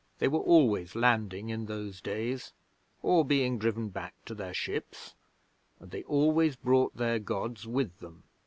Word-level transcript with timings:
They 0.17 0.27
were 0.27 0.39
always 0.39 0.95
landing 0.95 1.49
in 1.49 1.67
those 1.67 2.01
days, 2.01 2.53
or 3.03 3.23
being 3.23 3.59
driven 3.59 3.89
back 3.89 4.15
to 4.25 4.33
their 4.33 4.51
ships, 4.51 5.13
and 5.79 5.91
they 5.91 6.01
always 6.05 6.55
brought 6.55 6.97
their 6.97 7.19
Gods 7.19 7.67
with 7.67 7.99
them. 7.99 8.23